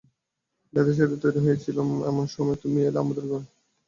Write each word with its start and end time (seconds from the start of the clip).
বেঁধে-সেধে 0.73 1.17
তৈরি 1.23 1.39
হয়ে 1.39 1.61
ছিলুম, 1.63 1.89
এমন 2.05 2.25
সময় 2.27 2.57
তুমি 2.63 2.79
এলে 2.81 2.99
আমাদের 2.99 3.25
ঘরে। 3.27 3.45